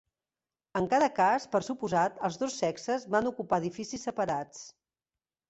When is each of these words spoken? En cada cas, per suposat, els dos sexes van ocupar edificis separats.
En 0.79 0.87
cada 0.93 1.09
cas, 1.19 1.45
per 1.55 1.61
suposat, 1.67 2.15
els 2.31 2.39
dos 2.45 2.57
sexes 2.63 3.07
van 3.17 3.31
ocupar 3.33 3.61
edificis 3.65 4.09
separats. 4.11 4.67